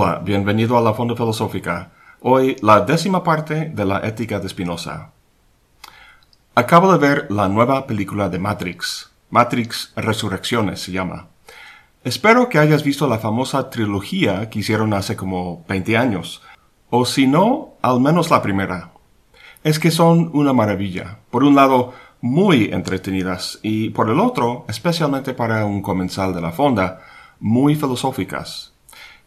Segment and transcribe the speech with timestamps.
[0.00, 1.90] Hola, bienvenido a la Fonda Filosófica.
[2.20, 5.10] Hoy la décima parte de la ética de Spinoza.
[6.54, 9.10] Acabo de ver la nueva película de Matrix.
[9.30, 11.26] Matrix Resurrecciones se llama.
[12.04, 16.42] Espero que hayas visto la famosa trilogía que hicieron hace como 20 años.
[16.90, 18.92] O si no, al menos la primera.
[19.64, 21.18] Es que son una maravilla.
[21.32, 26.52] Por un lado, muy entretenidas y por el otro, especialmente para un comensal de la
[26.52, 27.00] fonda,
[27.40, 28.67] muy filosóficas.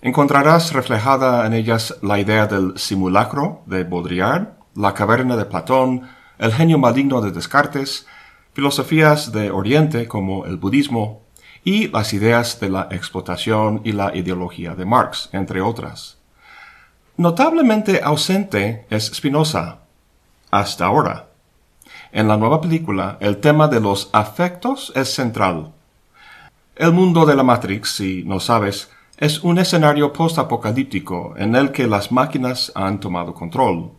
[0.02, 6.52] Encontrarás reflejada en ellas la idea del simulacro de Baudrillard, la caverna de Platón, el
[6.52, 8.08] genio maligno de Descartes,
[8.54, 11.22] filosofías de Oriente como el budismo
[11.64, 16.18] y las ideas de la explotación y la ideología de Marx, entre otras.
[17.18, 19.82] Notablemente ausente es Spinoza,
[20.50, 21.28] hasta ahora.
[22.12, 25.72] En la nueva película, el tema de los afectos es central.
[26.76, 31.88] El mundo de la Matrix, si no sabes, es un escenario post-apocalíptico en el que
[31.88, 33.92] las máquinas han tomado control.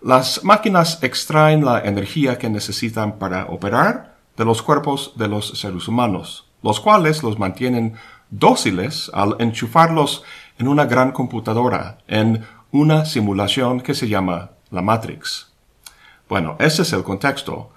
[0.00, 5.88] Las máquinas extraen la energía que necesitan para operar de los cuerpos de los seres
[5.88, 7.94] humanos, los cuales los mantienen
[8.30, 10.24] dóciles al enchufarlos
[10.58, 15.52] en una gran computadora, en una simulación que se llama la Matrix.
[16.28, 17.70] Bueno, ese es el contexto.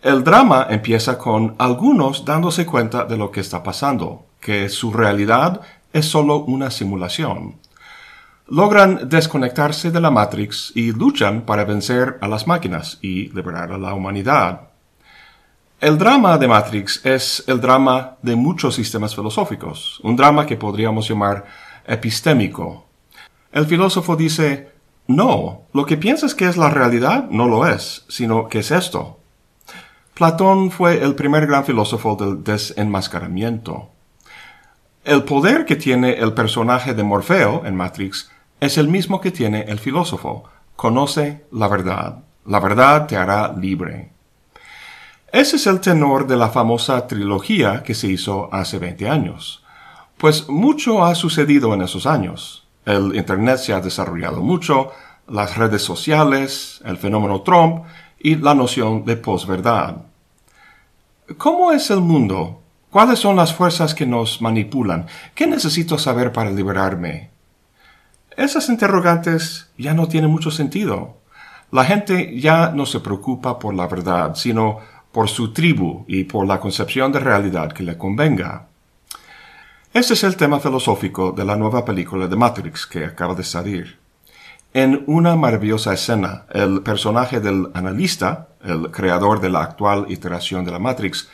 [0.00, 5.60] El drama empieza con algunos dándose cuenta de lo que está pasando, que su realidad
[5.92, 7.56] es solo una simulación.
[8.46, 13.78] Logran desconectarse de la Matrix y luchan para vencer a las máquinas y liberar a
[13.78, 14.68] la humanidad.
[15.80, 21.08] El drama de Matrix es el drama de muchos sistemas filosóficos, un drama que podríamos
[21.08, 21.44] llamar
[21.86, 22.86] epistémico.
[23.52, 24.72] El filósofo dice,
[25.06, 29.20] no, lo que piensas que es la realidad no lo es, sino que es esto.
[30.14, 33.90] Platón fue el primer gran filósofo del desenmascaramiento.
[35.08, 38.30] El poder que tiene el personaje de Morfeo en Matrix
[38.60, 40.44] es el mismo que tiene el filósofo.
[40.76, 42.18] Conoce la verdad.
[42.44, 44.10] La verdad te hará libre.
[45.32, 49.64] Ese es el tenor de la famosa trilogía que se hizo hace 20 años.
[50.18, 52.68] Pues mucho ha sucedido en esos años.
[52.84, 54.92] El Internet se ha desarrollado mucho,
[55.26, 57.86] las redes sociales, el fenómeno Trump
[58.18, 60.02] y la noción de posverdad.
[61.38, 65.06] ¿Cómo es el mundo ¿Cuáles son las fuerzas que nos manipulan?
[65.34, 67.30] ¿Qué necesito saber para liberarme?
[68.34, 71.18] Esas interrogantes ya no tienen mucho sentido.
[71.70, 74.78] La gente ya no se preocupa por la verdad, sino
[75.12, 78.68] por su tribu y por la concepción de realidad que le convenga.
[79.92, 83.98] Este es el tema filosófico de la nueva película de Matrix que acaba de salir.
[84.72, 90.72] En una maravillosa escena, el personaje del analista, el creador de la actual iteración de
[90.72, 91.28] la Matrix,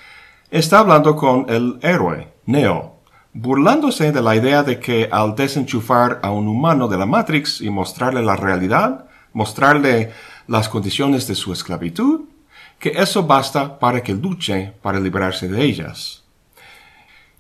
[0.58, 3.00] está hablando con el héroe, Neo,
[3.32, 7.70] burlándose de la idea de que al desenchufar a un humano de la Matrix y
[7.70, 10.12] mostrarle la realidad, mostrarle
[10.46, 12.26] las condiciones de su esclavitud,
[12.78, 16.22] que eso basta para que luche para liberarse de ellas.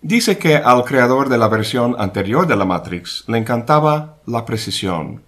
[0.02, 5.22] Dice que al creador de la versión anterior de la Matrix le encantaba la precisión.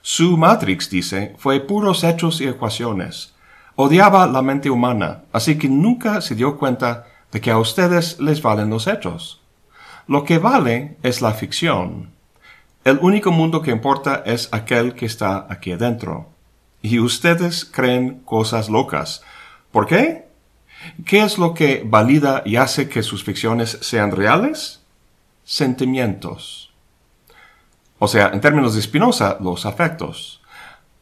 [0.00, 3.34] Su Matrix, dice, fue puros hechos y ecuaciones.
[3.76, 8.42] Odiaba la mente humana, así que nunca se dio cuenta de que a ustedes les
[8.42, 9.40] valen los hechos.
[10.06, 12.10] Lo que vale es la ficción.
[12.84, 16.30] El único mundo que importa es aquel que está aquí adentro.
[16.80, 19.22] Y ustedes creen cosas locas.
[19.72, 20.26] ¿Por qué?
[21.04, 24.80] ¿Qué es lo que valida y hace que sus ficciones sean reales?
[25.44, 26.72] Sentimientos.
[27.98, 30.40] O sea, en términos de Spinoza, los afectos.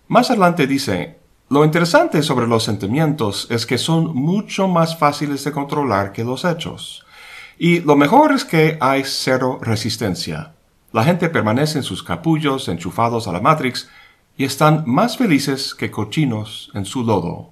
[0.08, 1.18] Más adelante dice,
[1.48, 6.44] lo interesante sobre los sentimientos es que son mucho más fáciles de controlar que los
[6.44, 7.06] hechos.
[7.56, 10.54] Y lo mejor es que hay cero resistencia.
[10.92, 13.88] La gente permanece en sus capullos enchufados a la Matrix
[14.36, 17.50] y están más felices que cochinos en su lodo.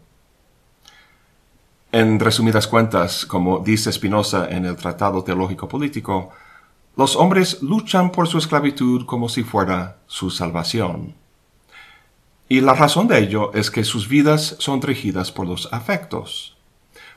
[1.92, 6.30] En resumidas cuentas, como dice Spinoza en el Tratado Teológico Político,
[6.96, 11.14] los hombres luchan por su esclavitud como si fuera su salvación.
[12.48, 16.56] Y la razón de ello es que sus vidas son regidas por los afectos.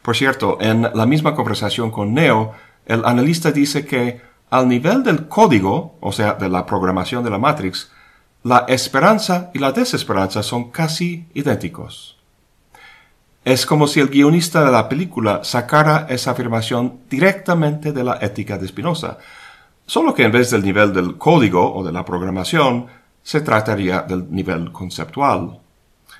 [0.01, 2.53] Por cierto, en la misma conversación con Neo,
[2.85, 7.37] el analista dice que al nivel del código, o sea, de la programación de la
[7.37, 7.91] Matrix,
[8.43, 12.17] la esperanza y la desesperanza son casi idénticos.
[13.43, 18.57] Es como si el guionista de la película sacara esa afirmación directamente de la ética
[18.57, 19.17] de Spinoza,
[19.85, 22.87] solo que en vez del nivel del código o de la programación,
[23.27, 25.59] se trataría del nivel conceptual.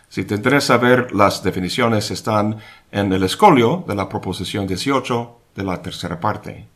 [0.10, 2.58] Si te interesa ver, las definiciones están
[2.92, 6.68] en el escolio de la proposición 18 de la tercera parte.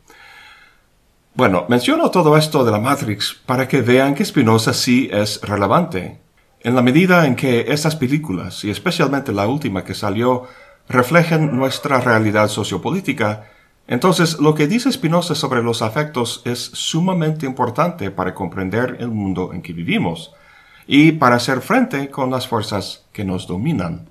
[1.34, 6.18] Bueno, menciono todo esto de la Matrix para que vean que Spinoza sí es relevante.
[6.60, 10.44] En la medida en que estas películas, y especialmente la última que salió,
[10.88, 13.51] reflejan nuestra realidad sociopolítica,
[13.92, 19.52] entonces lo que dice Spinoza sobre los afectos es sumamente importante para comprender el mundo
[19.52, 20.32] en que vivimos
[20.86, 24.08] y para hacer frente con las fuerzas que nos dominan.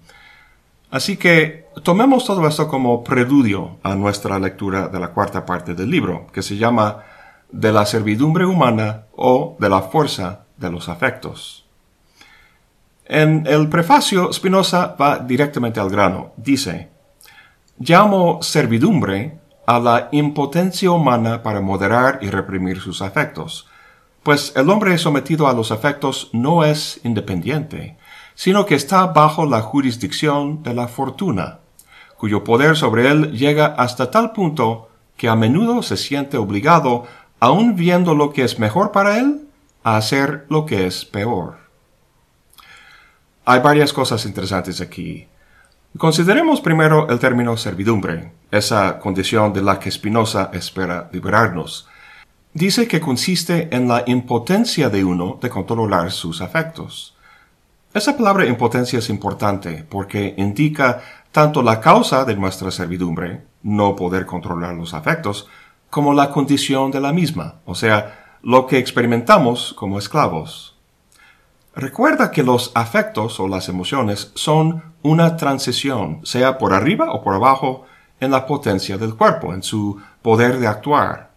[0.92, 5.90] Así que tomemos todo esto como preludio a nuestra lectura de la cuarta parte del
[5.90, 7.04] libro, que se llama
[7.52, 11.66] De la servidumbre humana o de la fuerza de los afectos.
[13.06, 16.34] En el prefacio, Spinoza va directamente al grano.
[16.38, 16.90] Dice,
[17.80, 23.68] llamo servidumbre a la impotencia humana para moderar y reprimir sus afectos,
[24.24, 27.98] pues el hombre sometido a los afectos no es independiente,
[28.36, 31.60] sino que está bajo la jurisdicción de la fortuna,
[32.18, 37.06] cuyo poder sobre él llega hasta tal punto que a menudo se siente obligado,
[37.40, 39.48] aun viendo lo que es mejor para él,
[39.84, 41.58] a hacer lo que es peor.
[43.46, 45.28] Hay varias cosas interesantes aquí.
[45.98, 51.88] Consideremos primero el término servidumbre, esa condición de la que Spinoza espera liberarnos.
[52.54, 57.16] Dice que consiste en la impotencia de uno de controlar sus afectos.
[57.94, 61.02] Esa palabra impotencia es importante porque indica
[61.34, 65.50] tanto la causa de nuestra servidumbre, no poder controlar los afectos,
[65.90, 70.71] como la condición de la misma, o sea, lo que experimentamos como esclavos.
[71.76, 77.34] Recuerda que los afectos o las emociones son una transición, sea por arriba o por
[77.34, 77.86] abajo,
[78.20, 81.32] en la potencia del cuerpo, en su poder de actuar.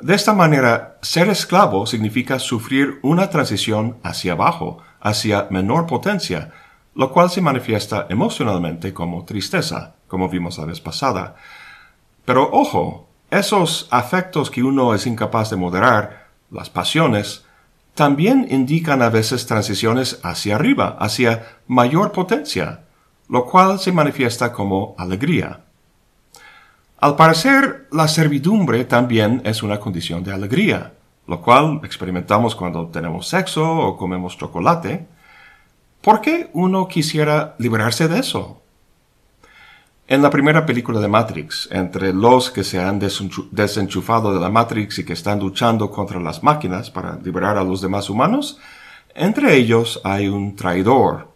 [0.00, 6.52] De esta manera, ser esclavo significa sufrir una transición hacia abajo, hacia menor potencia,
[6.94, 11.34] lo cual se manifiesta emocionalmente como tristeza, como vimos la vez pasada.
[12.24, 17.44] Pero ojo, esos afectos que uno es incapaz de moderar, las pasiones,
[17.98, 22.84] también indican a veces transiciones hacia arriba, hacia mayor potencia,
[23.28, 25.64] lo cual se manifiesta como alegría.
[26.98, 30.92] Al parecer, la servidumbre también es una condición de alegría
[31.28, 35.06] lo cual experimentamos cuando tenemos sexo o comemos chocolate,
[36.00, 38.62] ¿por qué uno quisiera liberarse de eso?
[40.10, 45.00] En la primera película de Matrix, entre los que se han desenchufado de la Matrix
[45.00, 48.58] y que están luchando contra las máquinas para liberar a los demás humanos,
[49.14, 51.28] entre ellos hay un traidor.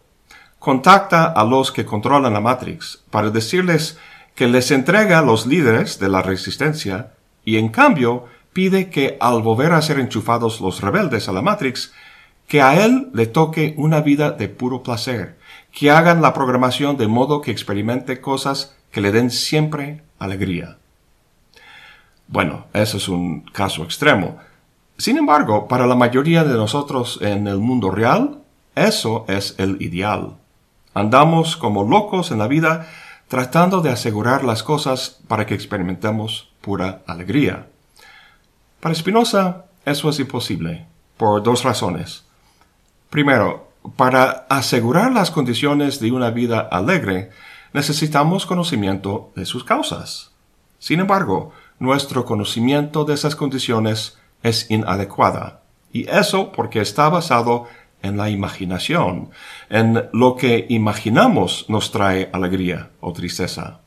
[0.57, 3.99] Contacta a los que controlan la Matrix para decirles
[4.33, 7.11] que les entrega a los líderes de la resistencia
[7.45, 11.93] y en cambio pide que al volver a ser enchufados los rebeldes a la Matrix,
[12.47, 15.37] que a él le toque una vida de puro placer,
[15.73, 20.77] que hagan la programación de modo que experimente cosas que le den siempre alegría.
[22.27, 24.37] Bueno, eso es un caso extremo.
[24.97, 28.39] Sin embargo, para la mayoría de nosotros en el mundo real,
[28.75, 30.35] eso es el ideal.
[30.93, 32.87] Andamos como locos en la vida
[33.27, 37.67] tratando de asegurar las cosas para que experimentemos pura alegría.
[38.79, 40.85] Para Spinoza, eso es imposible,
[41.17, 42.25] por dos razones.
[43.09, 47.31] Primero, para asegurar las condiciones de una vida alegre,
[47.73, 50.31] necesitamos conocimiento de sus causas.
[50.79, 55.61] Sin embargo, nuestro conocimiento de esas condiciones es inadecuada,
[55.91, 57.67] y eso porque está basado
[58.01, 59.29] en la imaginación,
[59.69, 63.79] en lo que imaginamos nos trae alegría o tristeza.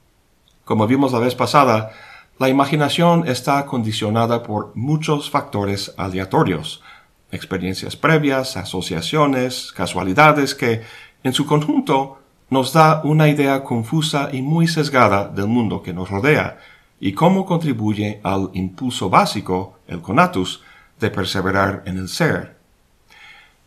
[0.65, 1.93] Como vimos la vez pasada,
[2.39, 6.83] la imaginación está condicionada por muchos factores aleatorios,
[7.31, 10.83] experiencias previas, asociaciones, casualidades que,
[11.23, 16.11] en su conjunto, nos da una idea confusa y muy sesgada del mundo que nos
[16.11, 16.59] rodea
[17.01, 20.63] y cómo contribuye al impulso básico, el conatus,
[20.99, 22.57] de perseverar en el ser.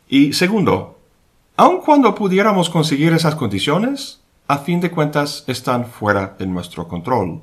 [0.08, 1.00] Y segundo,
[1.56, 7.42] aun cuando pudiéramos conseguir esas condiciones, a fin de cuentas están fuera de nuestro control.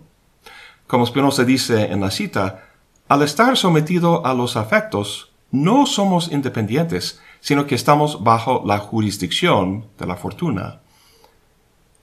[0.89, 2.65] Como Spinoza dice en la cita,
[3.09, 9.87] al estar sometido a los afectos, no somos independientes, sino que estamos bajo la jurisdicción
[9.99, 10.81] de la fortuna.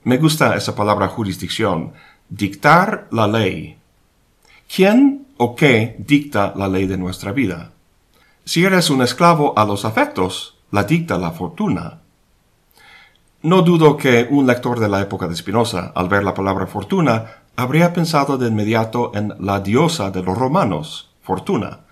[0.02, 1.92] Me gusta esa palabra jurisdicción,
[2.28, 3.78] dictar la ley.
[4.74, 7.72] ¿Quién o qué dicta la ley de nuestra vida?
[8.44, 12.00] Si eres un esclavo a los afectos, la dicta la fortuna.
[13.42, 17.42] No dudo que un lector de la época de Spinoza, al ver la palabra fortuna,
[17.56, 21.83] habría pensado de inmediato en la diosa de los romanos, Fortuna.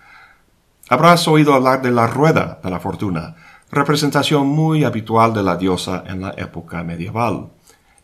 [0.93, 3.35] Habrás oído hablar de la rueda de la fortuna,
[3.71, 7.47] representación muy habitual de la diosa en la época medieval.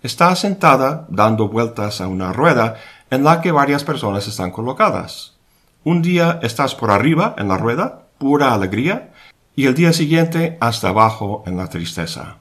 [0.02, 2.78] Está sentada dando vueltas a una rueda
[3.12, 5.38] en la que varias personas están colocadas.
[5.84, 9.14] Un día estás por arriba en la rueda, pura alegría,
[9.56, 12.38] y el día siguiente hasta abajo en la tristeza.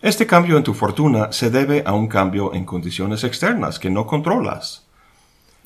[0.00, 4.06] Este cambio en tu fortuna se debe a un cambio en condiciones externas que no
[4.06, 4.86] controlas.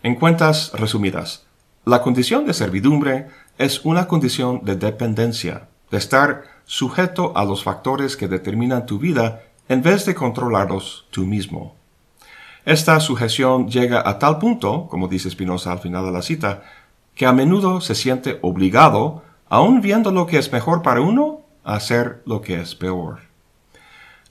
[0.02, 1.46] En cuentas resumidas,
[1.86, 3.28] la condición de servidumbre
[3.58, 9.42] es una condición de dependencia, de estar sujeto a los factores que determinan tu vida
[9.68, 11.74] en vez de controlarlos tú mismo.
[12.64, 16.62] Esta sujeción llega a tal punto, como dice Spinoza al final de la cita,
[17.14, 21.74] que a menudo se siente obligado, aun viendo lo que es mejor para uno, a
[21.74, 23.20] hacer lo que es peor.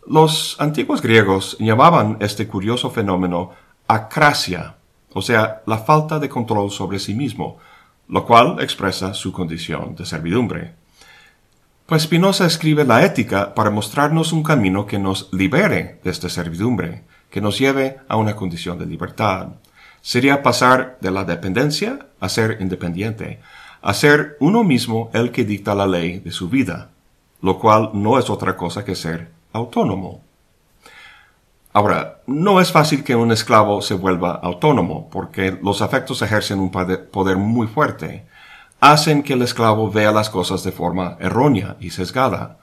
[0.07, 3.51] Los antiguos griegos llamaban este curioso fenómeno
[3.87, 4.75] acrasia,
[5.13, 7.57] o sea, la falta de control sobre sí mismo,
[8.09, 10.73] lo cual expresa su condición de servidumbre.
[11.85, 17.03] Pues Spinoza escribe la ética para mostrarnos un camino que nos libere de esta servidumbre,
[17.29, 19.49] que nos lleve a una condición de libertad.
[20.01, 23.39] Sería pasar de la dependencia a ser independiente,
[23.81, 26.89] a ser uno mismo el que dicta la ley de su vida,
[27.41, 30.21] lo cual no es otra cosa que ser autónomo.
[31.71, 36.71] Ahora, no es fácil que un esclavo se vuelva autónomo, porque los afectos ejercen un
[36.71, 38.25] poder muy fuerte.
[38.79, 42.57] Hacen que el esclavo vea las cosas de forma errónea y sesgada.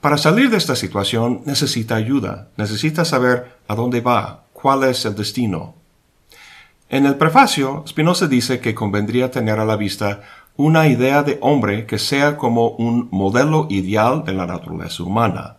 [0.00, 5.14] Para salir de esta situación necesita ayuda, necesita saber a dónde va, cuál es el
[5.14, 5.74] destino.
[6.88, 10.22] En el prefacio, Spinoza dice que convendría tener a la vista
[10.56, 15.56] una idea de hombre que sea como un modelo ideal de la naturaleza humana.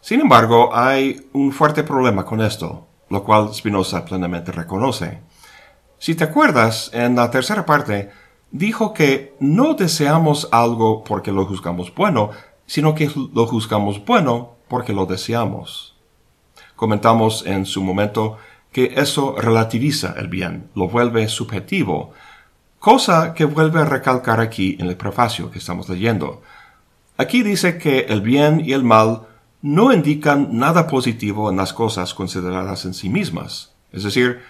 [0.00, 5.20] Sin embargo, hay un fuerte problema con esto, lo cual Spinoza plenamente reconoce.
[5.98, 8.10] Si te acuerdas, en la tercera parte,
[8.50, 12.30] dijo que no deseamos algo porque lo juzgamos bueno,
[12.66, 15.96] sino que lo juzgamos bueno porque lo deseamos.
[16.76, 18.38] Comentamos en su momento
[18.72, 22.12] que eso relativiza el bien, lo vuelve subjetivo,
[22.78, 26.40] cosa que vuelve a recalcar aquí en el prefacio que estamos leyendo.
[27.18, 29.26] Aquí dice que el bien y el mal
[29.62, 33.74] no indican nada positivo en las cosas consideradas en sí mismas.
[33.92, 34.40] Es decir,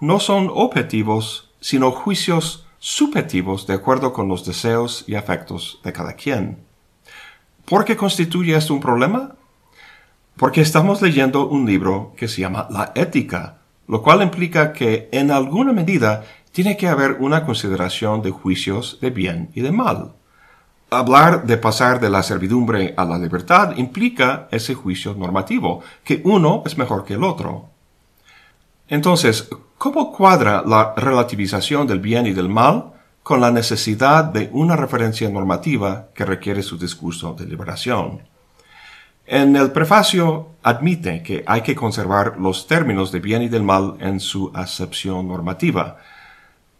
[0.00, 6.14] no son objetivos, sino juicios subjetivos de acuerdo con los deseos y afectos de cada
[6.14, 6.58] quien.
[7.64, 9.34] ¿Por qué constituye esto un problema?
[10.36, 15.30] Porque estamos leyendo un libro que se llama La Ética, lo cual implica que en
[15.30, 20.14] alguna medida tiene que haber una consideración de juicios de bien y de mal.
[20.92, 26.64] Hablar de pasar de la servidumbre a la libertad implica ese juicio normativo, que uno
[26.66, 27.68] es mejor que el otro.
[28.88, 32.92] Entonces, ¿cómo cuadra la relativización del bien y del mal
[33.22, 38.22] con la necesidad de una referencia normativa que requiere su discurso de liberación?
[39.26, 43.94] En el prefacio admite que hay que conservar los términos de bien y del mal
[44.00, 45.98] en su acepción normativa,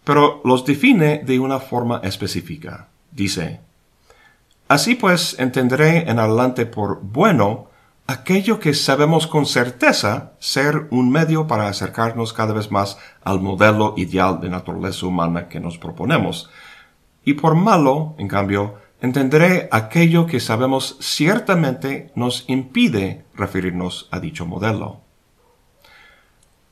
[0.03, 2.89] pero los define de una forma específica.
[3.13, 3.61] Dice,
[4.71, 7.71] Así pues, entenderé en adelante por bueno
[8.07, 13.95] aquello que sabemos con certeza ser un medio para acercarnos cada vez más al modelo
[13.97, 16.51] ideal de naturaleza humana que nos proponemos.
[17.25, 24.47] Y por malo, en cambio, entenderé aquello que sabemos ciertamente nos impide referirnos a dicho
[24.47, 25.01] modelo.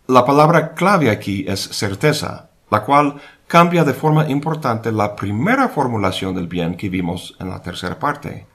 [0.06, 6.34] La palabra clave aquí es certeza, la cual cambia de forma importante la primera formulación
[6.34, 8.46] del bien que vimos en la tercera parte.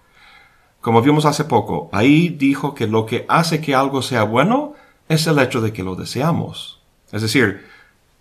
[0.82, 4.74] Como vimos hace poco, ahí dijo que lo que hace que algo sea bueno
[5.10, 6.80] es el hecho de que lo deseamos.
[7.12, 7.66] Es decir,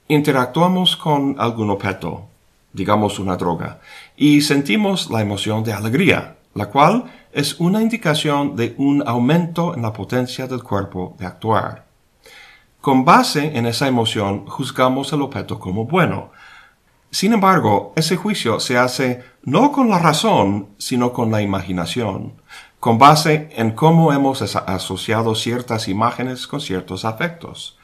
[0.08, 2.26] interactuamos con algún objeto,
[2.72, 3.80] digamos una droga,
[4.16, 9.82] y sentimos la emoción de alegría, la cual es una indicación de un aumento en
[9.82, 11.84] la potencia del cuerpo de actuar.
[12.80, 16.30] Con base en esa emoción juzgamos el objeto como bueno,
[17.12, 22.40] sin embargo, ese juicio se hace no con la razón, sino con la imaginación,
[22.80, 27.78] con base en cómo hemos asociado ciertas imágenes con ciertos afectos.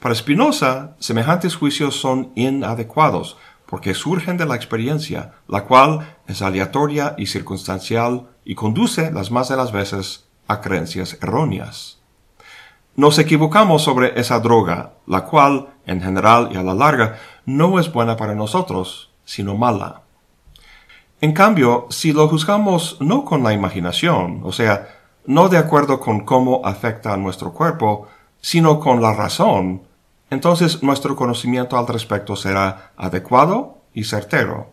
[0.00, 7.14] Para Spinoza, semejantes juicios son inadecuados, porque surgen de la experiencia, la cual es aleatoria
[7.18, 11.98] y circunstancial y conduce las más de las veces a creencias erróneas.
[12.96, 17.92] Nos equivocamos sobre esa droga, la cual, en general y a la larga, no es
[17.92, 20.02] buena para nosotros, sino mala.
[21.20, 24.88] En cambio, si lo juzgamos no con la imaginación, o sea,
[25.26, 28.08] no de acuerdo con cómo afecta a nuestro cuerpo,
[28.40, 29.82] sino con la razón,
[30.30, 34.72] entonces nuestro conocimiento al respecto será adecuado y certero.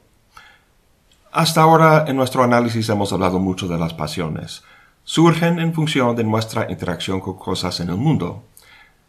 [1.31, 4.63] Hasta ahora en nuestro análisis hemos hablado mucho de las pasiones.
[5.03, 8.43] Surgen en función de nuestra interacción con cosas en el mundo.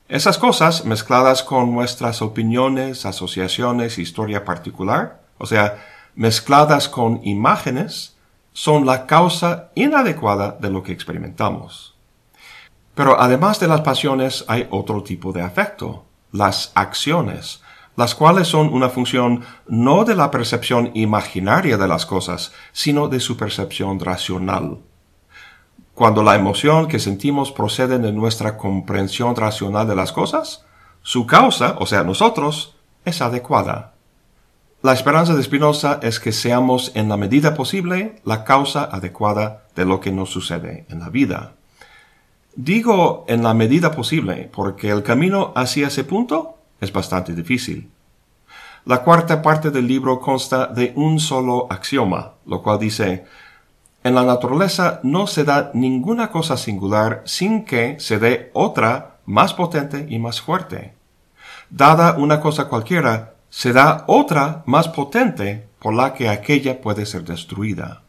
[0.09, 5.83] Esas cosas, mezcladas con nuestras opiniones, asociaciones, historia particular, o sea,
[6.15, 8.17] mezcladas con imágenes,
[8.53, 11.95] son la causa inadecuada de lo que experimentamos.
[12.95, 17.63] Pero además de las pasiones hay otro tipo de afecto, las acciones,
[17.97, 23.21] las cuales son una función no de la percepción imaginaria de las cosas, sino de
[23.21, 24.79] su percepción racional.
[25.95, 30.65] Cuando la emoción que sentimos procede de nuestra comprensión racional de las cosas,
[31.03, 33.93] su causa, o sea, nosotros, es adecuada.
[34.83, 39.85] La esperanza de Spinoza es que seamos en la medida posible la causa adecuada de
[39.85, 41.53] lo que nos sucede en la vida.
[42.57, 47.91] Digo en la medida posible porque el camino hacia ese punto es bastante difícil.
[48.85, 53.25] La cuarta parte del libro consta de un solo axioma, lo cual dice
[54.05, 59.55] en la naturaleza no se da ninguna cosa singular sin que se dé otra más
[59.55, 60.95] potente y más fuerte.
[61.71, 67.25] Dada una cosa cualquiera, se da otra más potente por la que aquella puede ser
[67.25, 68.03] destruida.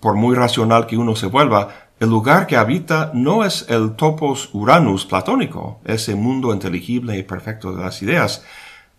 [0.00, 1.68] Por muy racional que uno se vuelva,
[2.00, 7.72] el lugar que habita no es el topos uranus platónico, ese mundo inteligible y perfecto
[7.72, 8.44] de las ideas,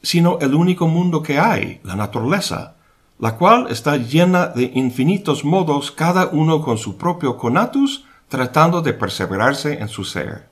[0.02, 2.76] sino el único mundo que hay, la naturaleza,
[3.20, 8.94] la cual está llena de infinitos modos, cada uno con su propio conatus, tratando de
[8.94, 10.50] perseverarse en su ser.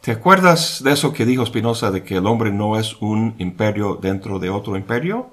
[0.00, 3.98] ¿Te acuerdas de eso que dijo Spinoza de que el hombre no es un imperio
[4.00, 5.30] dentro de otro imperio?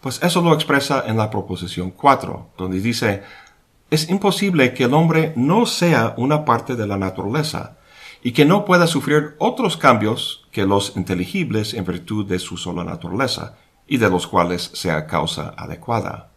[0.00, 3.22] Pues eso lo expresa en la proposición 4, donde dice,
[3.90, 7.76] es imposible que el hombre no sea una parte de la naturaleza
[8.22, 12.82] y que no pueda sufrir otros cambios que los inteligibles en virtud de su sola
[12.82, 13.58] naturaleza,
[13.92, 16.30] y de los cuales sea causa adecuada.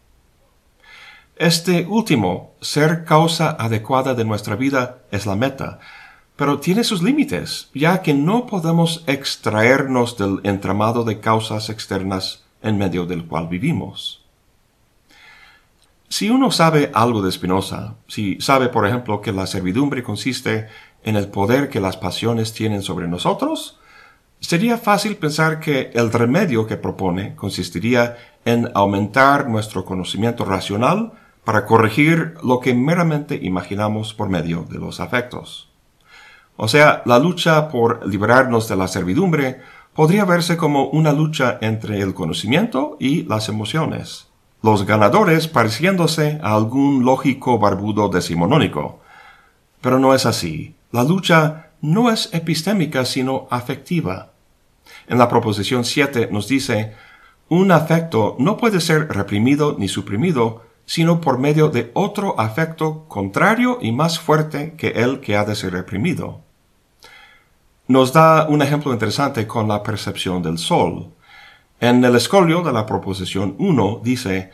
[1.38, 5.80] Este último, ser causa adecuada de nuestra vida, es la meta,
[6.36, 12.78] pero tiene sus límites, ya que no podemos extraernos del entramado de causas externas en
[12.78, 14.26] medio del cual vivimos.
[16.10, 20.68] Si uno sabe algo de Spinoza, si sabe, por ejemplo, que la servidumbre consiste
[21.06, 23.80] en el poder que las pasiones tienen sobre nosotros,
[24.40, 31.66] Sería fácil pensar que el remedio que propone consistiría en aumentar nuestro conocimiento racional para
[31.66, 35.70] corregir lo que meramente imaginamos por medio de los afectos.
[36.58, 39.62] O sea, la lucha por liberarnos de la servidumbre
[39.94, 44.28] podría verse como una lucha entre el conocimiento y las emociones,
[44.62, 49.00] los ganadores pareciéndose a algún lógico barbudo decimonónico.
[49.82, 50.76] Pero no es así.
[50.92, 54.32] La lucha no es epistémica sino afectiva.
[55.08, 56.94] En la proposición 7 nos dice,
[57.48, 63.80] un afecto no puede ser reprimido ni suprimido, sino por medio de otro afecto contrario
[63.82, 66.42] y más fuerte que el que ha de ser reprimido.
[67.88, 71.12] Nos da un ejemplo interesante con la percepción del sol.
[71.80, 74.52] En el escolio de la proposición 1 dice,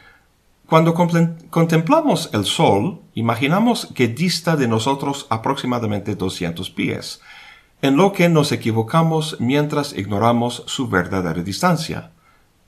[0.72, 7.20] cuando contemplamos el sol, imaginamos que dista de nosotros aproximadamente 200 pies,
[7.82, 12.12] en lo que nos equivocamos mientras ignoramos su verdadera distancia.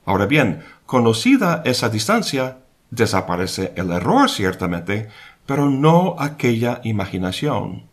[0.04, 2.58] Ahora bien, conocida esa distancia,
[2.90, 5.08] desaparece el error ciertamente,
[5.46, 7.84] pero no aquella imaginación.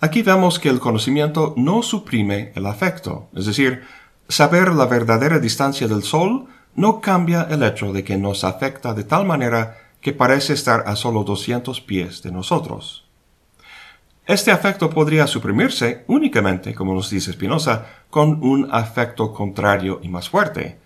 [0.00, 3.84] Aquí vemos que el conocimiento no suprime el afecto, es decir,
[4.28, 9.04] saber la verdadera distancia del Sol no cambia el hecho de que nos afecta de
[9.04, 13.04] tal manera que parece estar a solo 200 pies de nosotros.
[14.26, 20.28] Este afecto podría suprimirse únicamente, como nos dice Spinoza, con un afecto contrario y más
[20.28, 20.78] fuerte,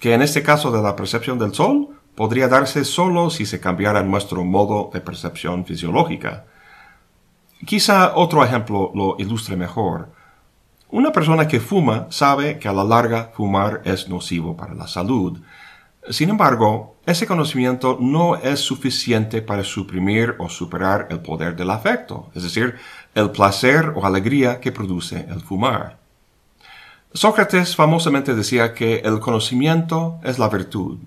[0.00, 4.02] que en este caso de la percepción del sol podría darse solo si se cambiara
[4.02, 6.46] nuestro modo de percepción fisiológica.
[7.64, 10.10] Quizá otro ejemplo lo ilustre mejor.
[10.94, 15.40] Una persona que fuma sabe que a la larga fumar es nocivo para la salud.
[16.08, 22.30] Sin embargo, ese conocimiento no es suficiente para suprimir o superar el poder del afecto,
[22.32, 22.76] es decir,
[23.12, 25.98] el placer o alegría que produce el fumar.
[27.12, 30.98] Sócrates famosamente decía que el conocimiento es la virtud,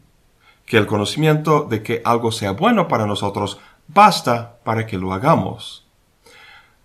[0.65, 5.86] que el conocimiento de que algo sea bueno para nosotros basta para que lo hagamos.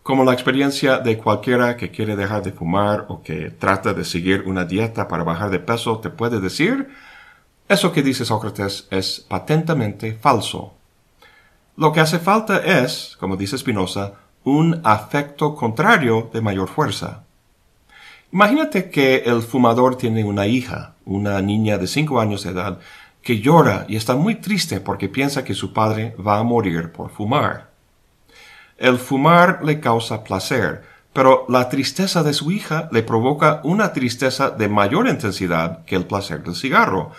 [0.02, 4.42] Como la experiencia de cualquiera que quiere dejar de fumar o que trata de seguir
[4.46, 6.88] una dieta para bajar de peso te puede decir,
[7.68, 10.74] eso que dice Sócrates es patentemente falso.
[11.76, 17.22] Lo que hace falta es, como dice Spinoza, un afecto contrario de mayor fuerza.
[18.32, 22.80] Imagínate que el fumador tiene una hija, una niña de cinco años de edad,
[23.22, 27.10] que llora y está muy triste porque piensa que su padre va a morir por
[27.10, 27.71] fumar.
[28.82, 34.50] El fumar le causa placer, pero la tristeza de su hija le provoca una tristeza
[34.50, 37.12] de mayor intensidad que el placer del cigarro,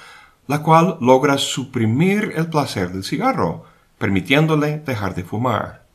[0.45, 3.63] la cual logra suprimir el placer del cigarro,
[3.97, 5.85] permitiéndole dejar de fumar.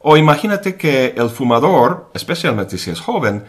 [0.00, 3.46] O imagínate que el fumador, especialmente si es joven,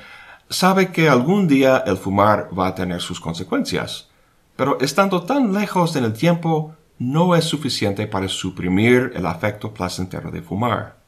[0.49, 4.07] sabe que algún día el fumar va a tener sus consecuencias,
[4.55, 10.31] pero estando tan lejos en el tiempo no es suficiente para suprimir el afecto placentero
[10.31, 10.98] de fumar.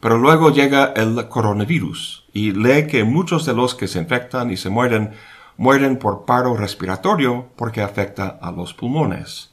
[0.00, 4.56] Pero luego llega el coronavirus y lee que muchos de los que se infectan y
[4.56, 5.12] se mueren
[5.60, 9.50] mueren por paro respiratorio porque afecta a los pulmones.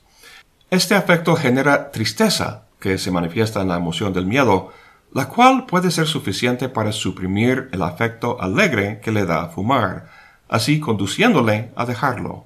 [0.71, 4.71] Este afecto genera tristeza, que se manifiesta en la emoción del miedo,
[5.13, 10.09] la cual puede ser suficiente para suprimir el afecto alegre que le da a fumar,
[10.47, 12.45] así conduciéndole a dejarlo.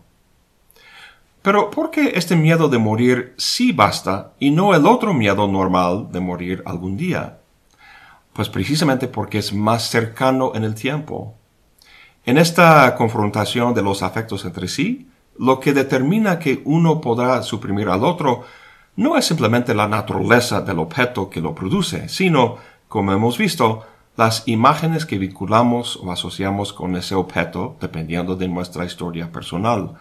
[1.43, 6.07] Pero ¿por qué este miedo de morir sí basta y no el otro miedo normal
[6.11, 7.40] de morir algún día?
[8.33, 11.35] Pues precisamente porque es más cercano en el tiempo.
[12.25, 17.89] En esta confrontación de los afectos entre sí, lo que determina que uno podrá suprimir
[17.89, 18.43] al otro
[18.95, 23.85] no es simplemente la naturaleza del objeto que lo produce, sino, como hemos visto,
[24.17, 29.93] las imágenes que vinculamos o asociamos con ese objeto dependiendo de nuestra historia personal.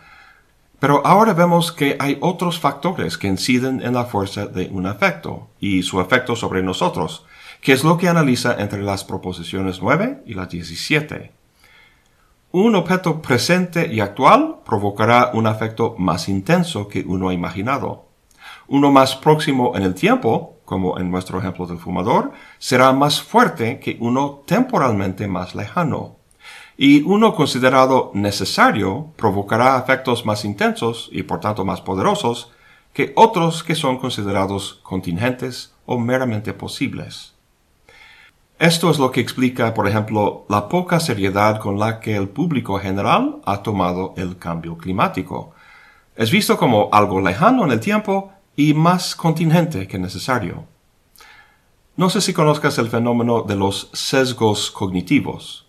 [0.79, 5.49] Pero ahora vemos que hay otros factores que inciden en la fuerza de un afecto
[5.61, 7.25] y su efecto sobre nosotros,
[7.61, 11.33] que es lo que analiza entre las proposiciones 9 y las 17.
[12.53, 18.07] Un objeto presente y actual provocará un afecto más intenso que uno ha imaginado.
[18.67, 23.79] Uno más próximo en el tiempo, como en nuestro ejemplo del fumador, será más fuerte
[23.79, 26.17] que uno temporalmente más lejano.
[26.77, 32.51] Y uno considerado necesario provocará afectos más intensos y por tanto más poderosos
[32.93, 37.35] que otros que son considerados contingentes o meramente posibles.
[38.61, 42.79] Esto es lo que explica, por ejemplo, la poca seriedad con la que el público
[42.79, 45.55] general ha tomado el cambio climático.
[46.15, 50.67] Es visto como algo lejano en el tiempo y más contingente que necesario.
[51.97, 55.67] No sé si conozcas el fenómeno de los sesgos cognitivos.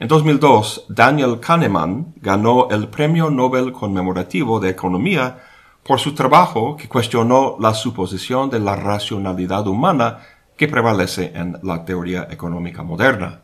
[0.00, 5.42] En 2002, Daniel Kahneman ganó el Premio Nobel conmemorativo de Economía
[5.82, 10.20] por su trabajo que cuestionó la suposición de la racionalidad humana
[10.56, 13.42] que prevalece en la teoría económica moderna.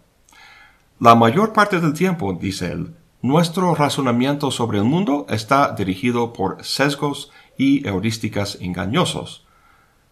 [0.99, 6.65] La mayor parte del tiempo, dice él, nuestro razonamiento sobre el mundo está dirigido por
[6.65, 9.47] sesgos y heurísticas engañosos,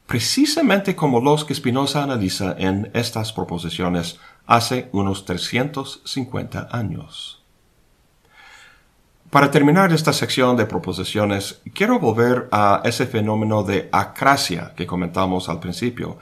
[0.06, 7.42] precisamente como los que Spinoza analiza en estas proposiciones hace unos 350 años.
[9.30, 15.50] Para terminar esta sección de proposiciones, quiero volver a ese fenómeno de acracia que comentamos
[15.50, 16.18] al principio,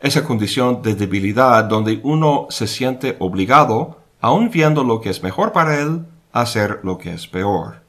[0.00, 5.52] esa condición de debilidad donde uno se siente obligado, aun viendo lo que es mejor
[5.52, 7.82] para él, a hacer lo que es peor.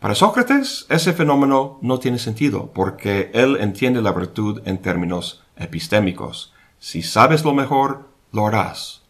[0.00, 6.52] Para Sócrates, ese fenómeno no tiene sentido, porque él entiende la virtud en términos epistémicos.
[6.78, 9.02] Si sabes lo mejor, lo harás.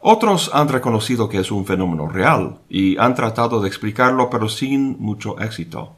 [0.00, 4.96] Otros han reconocido que es un fenómeno real y han tratado de explicarlo, pero sin
[4.98, 5.96] mucho éxito.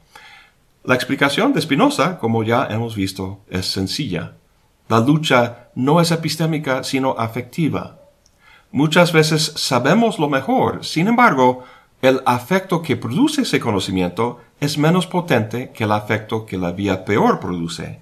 [0.82, 4.32] La explicación de Spinoza, como ya hemos visto, es sencilla.
[4.90, 8.00] La lucha no es epistémica, sino afectiva.
[8.72, 11.62] Muchas veces sabemos lo mejor, sin embargo,
[12.02, 17.04] el afecto que produce ese conocimiento es menos potente que el afecto que la vía
[17.04, 18.00] peor produce.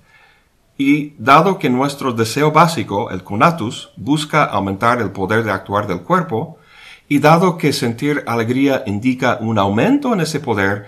[0.78, 6.00] Y dado que nuestro deseo básico, el conatus, busca aumentar el poder de actuar del
[6.00, 6.56] cuerpo,
[7.06, 10.86] y dado que sentir alegría indica un aumento en ese poder,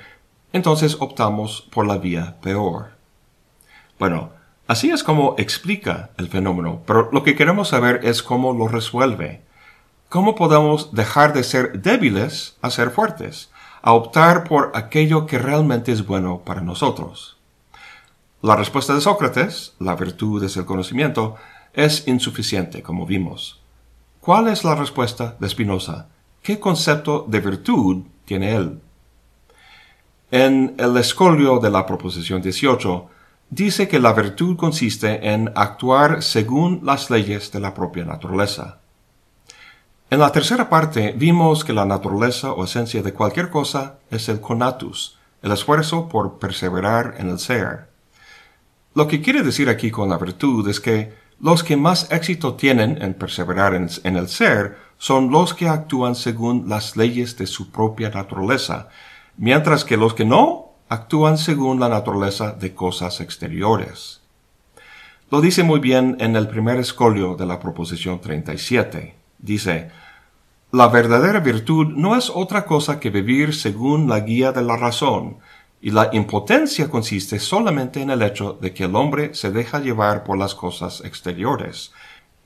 [0.54, 2.92] entonces optamos por la vía peor.
[3.98, 4.39] Bueno,
[4.70, 9.42] Así es como explica el fenómeno, pero lo que queremos saber es cómo lo resuelve.
[10.08, 13.50] ¿Cómo podemos dejar de ser débiles a ser fuertes,
[13.82, 17.36] a optar por aquello que realmente es bueno para nosotros?
[18.42, 21.34] La respuesta de Sócrates, la virtud es el conocimiento,
[21.72, 23.60] es insuficiente, como vimos.
[24.20, 26.06] ¿Cuál es la respuesta de Spinoza?
[26.44, 28.80] ¿Qué concepto de virtud tiene él?
[30.30, 33.10] En el escolio de la proposición 18,
[33.50, 38.78] dice que la virtud consiste en actuar según las leyes de la propia naturaleza.
[40.08, 44.40] En la tercera parte vimos que la naturaleza o esencia de cualquier cosa es el
[44.40, 47.90] conatus, el esfuerzo por perseverar en el ser.
[48.94, 53.00] Lo que quiere decir aquí con la virtud es que los que más éxito tienen
[53.00, 58.10] en perseverar en, el ser son los que actúan según las leyes de su propia
[58.10, 58.88] naturaleza,
[59.36, 64.20] mientras que los que no actúan según la naturaleza de cosas exteriores.
[65.30, 69.14] Lo dice muy bien en el primer escolio de la proposición 37.
[69.38, 69.92] Dice,
[70.72, 75.38] la verdadera virtud no es otra cosa que vivir según la guía de la razón,
[75.80, 80.24] y la impotencia consiste solamente en el hecho de que el hombre se deja llevar
[80.24, 81.92] por las cosas exteriores,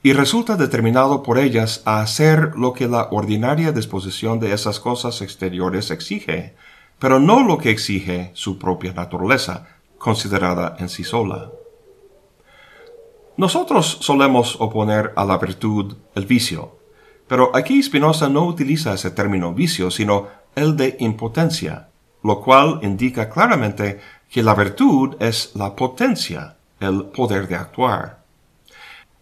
[0.03, 5.23] y resulta determinado por ellas a hacer lo que la ordinaria disposición de esas cosas
[5.23, 6.53] exteriores exige,
[7.05, 9.67] pero no lo que exige su propia naturaleza,
[9.99, 11.51] considerada en sí sola.
[13.37, 16.79] Nosotros solemos oponer a la virtud el vicio,
[17.27, 21.89] pero aquí Spinoza no utiliza ese término vicio, sino el de impotencia,
[22.23, 28.23] lo cual indica claramente que la virtud es la potencia, el poder de actuar.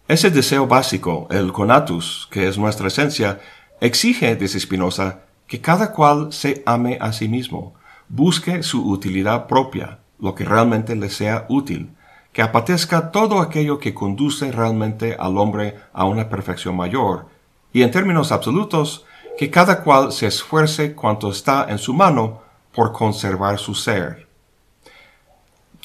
[0.08, 3.40] Ese deseo básico, el conatus, que es nuestra esencia,
[3.78, 7.74] exige, dice Spinoza, que cada cual se ame a sí mismo,
[8.08, 11.94] busque su utilidad propia, lo que realmente le sea útil,
[12.32, 17.26] que apatezca todo aquello que conduce realmente al hombre a una perfección mayor,
[17.72, 19.04] y en términos absolutos,
[19.38, 24.28] que cada cual se esfuerce cuanto está en su mano por conservar su ser.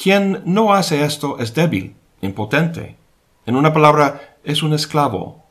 [0.02, 2.96] Quien no hace esto es débil, impotente.
[3.46, 5.44] En una palabra, es un esclavo.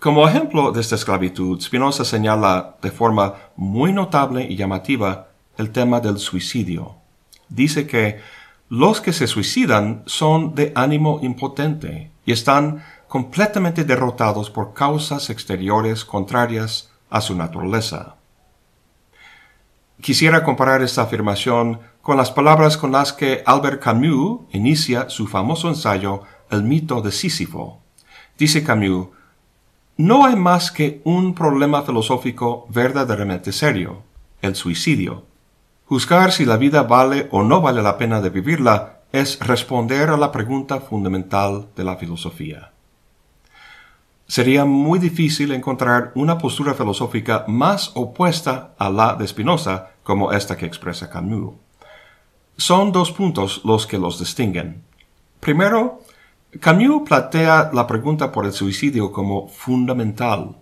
[0.00, 5.98] Como ejemplo de esta esclavitud, Spinoza señala de forma muy notable y llamativa el tema
[5.98, 6.94] del suicidio.
[7.48, 8.20] Dice que
[8.68, 16.04] los que se suicidan son de ánimo impotente y están completamente derrotados por causas exteriores
[16.04, 18.14] contrarias a su naturaleza.
[20.00, 25.68] Quisiera comparar esta afirmación con las palabras con las que Albert Camus inicia su famoso
[25.68, 27.80] ensayo El mito de Sísifo.
[28.38, 29.08] Dice Camus,
[29.98, 34.04] no hay más que un problema filosófico verdaderamente serio,
[34.40, 35.24] el suicidio.
[35.84, 40.16] Juzgar si la vida vale o no vale la pena de vivirla es responder a
[40.16, 42.72] la pregunta fundamental de la filosofía
[44.28, 50.56] sería muy difícil encontrar una postura filosófica más opuesta a la de Spinoza como esta
[50.56, 51.54] que expresa Camus.
[52.56, 54.82] Son dos puntos los que los distinguen.
[55.40, 56.02] Primero,
[56.60, 60.56] Camus plantea la pregunta por el suicidio como fundamental.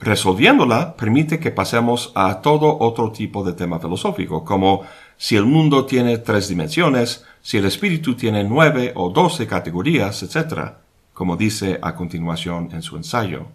[0.00, 4.82] Resolviéndola permite que pasemos a todo otro tipo de tema filosófico, como
[5.16, 10.82] si el mundo tiene tres dimensiones, si el espíritu tiene nueve o doce categorías, etc
[11.12, 13.46] como dice a continuación en su ensayo.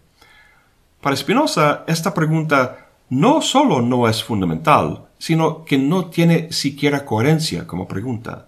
[1.01, 7.65] Para Spinoza, esta pregunta no solo no es fundamental, sino que no tiene siquiera coherencia
[7.65, 8.47] como pregunta.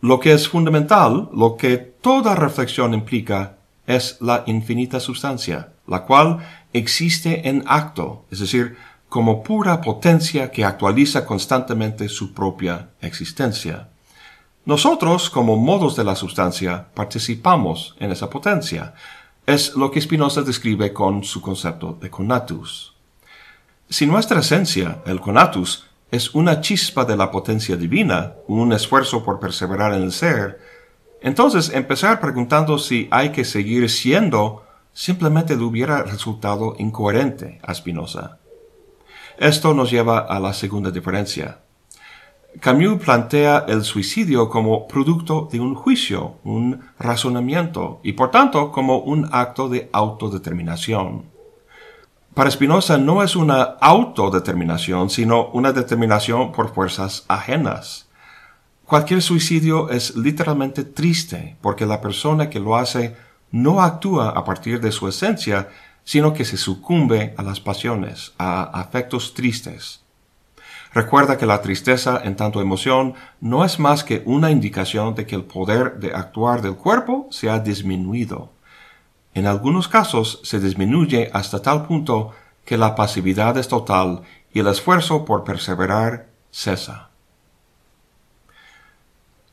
[0.00, 3.56] Lo que es fundamental, lo que toda reflexión implica,
[3.86, 6.38] es la infinita sustancia, la cual
[6.72, 8.76] existe en acto, es decir,
[9.08, 13.88] como pura potencia que actualiza constantemente su propia existencia.
[14.64, 18.94] Nosotros, como modos de la sustancia, participamos en esa potencia.
[19.46, 22.92] Es lo que Spinoza describe con su concepto de conatus.
[23.88, 29.38] Si nuestra esencia, el conatus, es una chispa de la potencia divina, un esfuerzo por
[29.38, 30.58] perseverar en el ser,
[31.20, 38.38] entonces empezar preguntando si hay que seguir siendo simplemente le hubiera resultado incoherente a Spinoza.
[39.38, 41.58] Esto nos lleva a la segunda diferencia.
[42.60, 49.00] Camus plantea el suicidio como producto de un juicio, un razonamiento, y por tanto como
[49.00, 51.35] un acto de autodeterminación.
[52.36, 58.08] Para Spinoza no es una autodeterminación, sino una determinación por fuerzas ajenas.
[58.84, 63.16] Cualquier suicidio es literalmente triste, porque la persona que lo hace
[63.52, 65.70] no actúa a partir de su esencia,
[66.04, 70.02] sino que se sucumbe a las pasiones, a afectos tristes.
[70.92, 75.36] Recuerda que la tristeza en tanto emoción no es más que una indicación de que
[75.36, 78.55] el poder de actuar del cuerpo se ha disminuido.
[79.36, 82.30] En algunos casos se disminuye hasta tal punto
[82.64, 87.10] que la pasividad es total y el esfuerzo por perseverar cesa.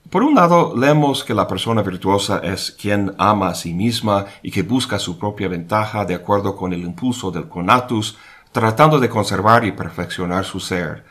[0.10, 4.52] Por un lado, leemos que la persona virtuosa es quien ama a sí misma y
[4.52, 8.17] que busca su propia ventaja de acuerdo con el impulso del conatus,
[8.54, 11.04] tratando de conservar y perfeccionar su ser.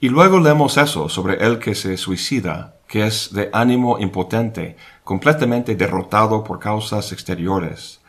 [0.00, 5.74] Y luego leemos eso sobre el que se suicida, que es de ánimo impotente, completamente
[5.74, 8.00] derrotado por causas exteriores.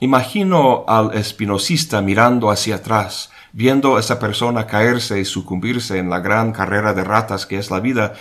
[0.00, 6.18] Imagino al espinosista mirando hacia atrás, viendo a esa persona caerse y sucumbirse en la
[6.18, 8.14] gran carrera de ratas que es la vida,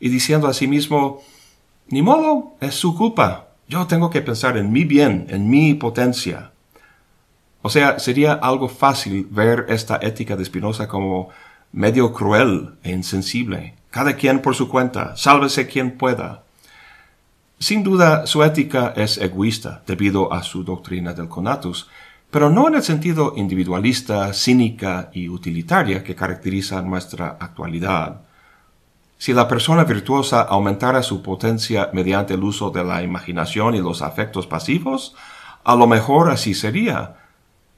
[0.00, 1.22] y diciendo a sí mismo,
[1.88, 3.48] ni modo, es su culpa.
[3.68, 6.50] Yo tengo que pensar en mi bien, en mi potencia.
[7.62, 11.28] O sea, sería algo fácil ver esta ética de Spinoza como
[11.72, 13.74] medio cruel e insensible.
[13.90, 16.42] Cada quien por su cuenta, sálvese quien pueda.
[17.58, 21.88] Sin duda, su ética es egoísta debido a su doctrina del conatus,
[22.30, 28.22] pero no en el sentido individualista, cínica y utilitaria que caracteriza nuestra actualidad.
[29.16, 34.02] Si la persona virtuosa aumentara su potencia mediante el uso de la imaginación y los
[34.02, 35.16] afectos pasivos,
[35.64, 37.16] a lo mejor así sería.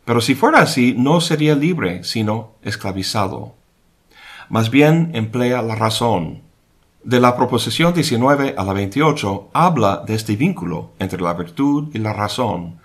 [0.05, 3.55] Pero si fuera así, no sería libre, sino esclavizado.
[4.51, 6.43] Más bien emplea la razón.
[7.03, 11.99] De la proposición 19 a la 28 habla de este vínculo entre la virtud y
[11.99, 12.79] la razón,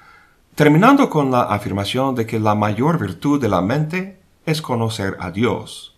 [0.56, 5.32] terminando con la afirmación de que la mayor virtud de la mente es conocer a
[5.32, 5.96] Dios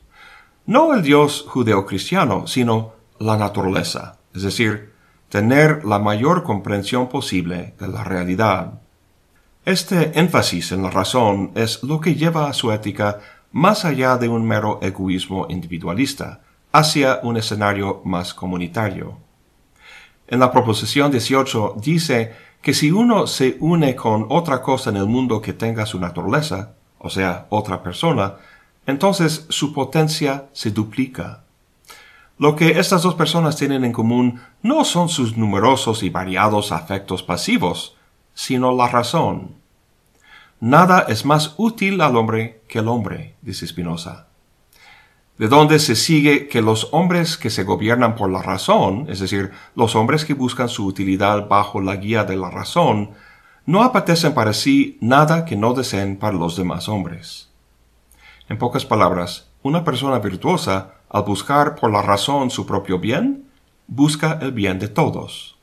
[0.68, 4.92] no el Dios judeocristiano, sino la naturaleza, es decir,
[5.30, 8.82] tener la mayor comprensión posible de la realidad.
[9.64, 13.20] Este énfasis en la razón es lo que lleva a su ética
[13.54, 16.42] más allá de un mero egoísmo individualista,
[16.78, 19.18] hacia un escenario más comunitario.
[20.28, 25.08] En la proposición 18 dice que si uno se une con otra cosa en el
[25.08, 28.36] mundo que tenga su naturaleza, o sea, otra persona,
[28.86, 31.44] entonces su potencia se duplica.
[32.38, 37.24] Lo que estas dos personas tienen en común no son sus numerosos y variados afectos
[37.24, 37.98] pasivos,
[38.36, 39.56] sino la razón.
[40.60, 44.27] Nada es más útil al hombre que el hombre, dice Spinoza.
[45.38, 49.52] De donde se sigue que los hombres que se gobiernan por la razón, es decir,
[49.76, 53.12] los hombres que buscan su utilidad bajo la guía de la razón,
[53.66, 57.50] no apetecen para sí nada que no deseen para los demás hombres.
[58.50, 63.46] En pocas palabras, una persona virtuosa, al buscar por la razón su propio bien,
[63.88, 65.58] busca el bien de todos.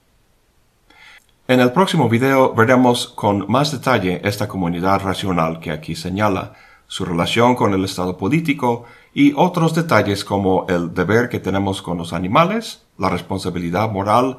[1.48, 6.54] En el próximo video veremos con más detalle esta comunidad racional que aquí señala,
[6.86, 11.98] su relación con el estado político y otros detalles como el deber que tenemos con
[11.98, 14.38] los animales, la responsabilidad moral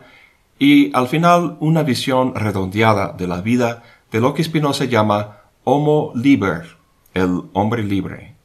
[0.59, 6.11] y al final una visión redondeada de la vida de lo que Spinoza llama homo
[6.15, 6.77] liber,
[7.13, 8.35] el hombre libre.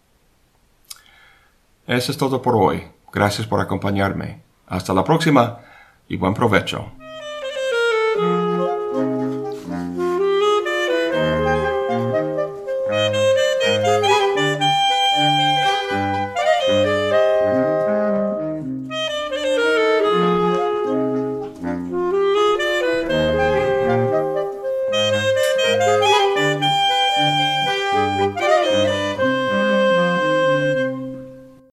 [1.87, 2.85] Eso es todo por hoy.
[3.13, 4.43] Gracias por acompañarme.
[4.67, 5.59] Hasta la próxima
[6.09, 7.00] y buen provecho.